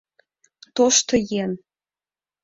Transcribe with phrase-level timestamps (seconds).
[0.75, 1.51] «Тоштыеҥ